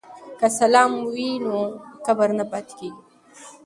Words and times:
که 0.39 0.47
سلام 0.59 0.91
وي 1.13 1.29
نو 1.45 1.57
کبر 2.05 2.29
نه 2.39 2.45
پاتیږي. 2.51 2.89